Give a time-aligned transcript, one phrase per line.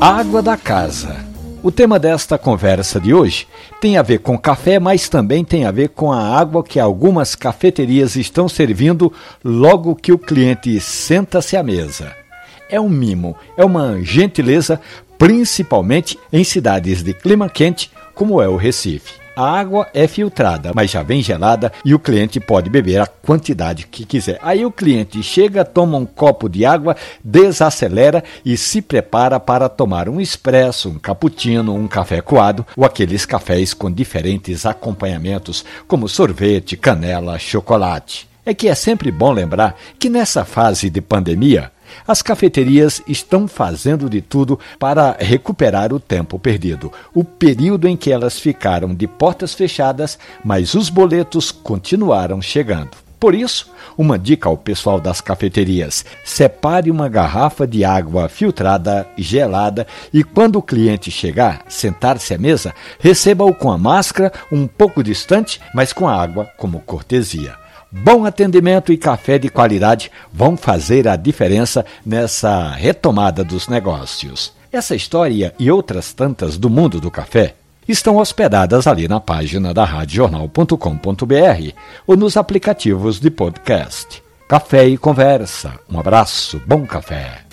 [0.00, 1.26] Água da casa.
[1.60, 3.48] O tema desta conversa de hoje
[3.80, 7.34] tem a ver com café, mas também tem a ver com a água que algumas
[7.34, 9.12] cafeterias estão servindo
[9.44, 12.14] logo que o cliente senta-se à mesa.
[12.70, 14.80] É um mimo, é uma gentileza,
[15.18, 19.14] principalmente em cidades de clima quente, como é o Recife.
[19.38, 23.86] A água é filtrada, mas já vem gelada e o cliente pode beber a quantidade
[23.86, 24.36] que quiser.
[24.42, 30.08] Aí o cliente chega, toma um copo de água, desacelera e se prepara para tomar
[30.08, 36.76] um expresso, um cappuccino, um café coado ou aqueles cafés com diferentes acompanhamentos, como sorvete,
[36.76, 38.28] canela, chocolate.
[38.44, 41.70] É que é sempre bom lembrar que nessa fase de pandemia,
[42.06, 48.10] as cafeterias estão fazendo de tudo para recuperar o tempo perdido, o período em que
[48.10, 52.90] elas ficaram de portas fechadas, mas os boletos continuaram chegando.
[53.18, 59.86] Por isso, uma dica ao pessoal das cafeterias: separe uma garrafa de água filtrada, gelada,
[60.12, 65.60] e quando o cliente chegar, sentar-se à mesa, receba-o com a máscara um pouco distante,
[65.74, 67.56] mas com a água como cortesia.
[67.90, 74.52] Bom atendimento e café de qualidade vão fazer a diferença nessa retomada dos negócios.
[74.70, 77.54] Essa história e outras tantas do mundo do café
[77.88, 81.72] estão hospedadas ali na página da radiojornal.com.br
[82.06, 84.22] ou nos aplicativos de podcast.
[84.46, 85.72] Café e conversa.
[85.90, 87.44] Um abraço, bom café.